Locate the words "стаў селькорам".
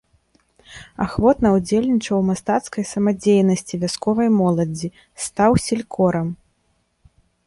5.27-6.27